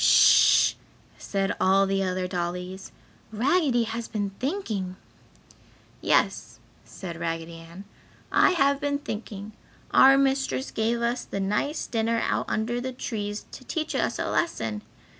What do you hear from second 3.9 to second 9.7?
been thinking!" "Yes," said Raggedy Ann, "I have been thinking;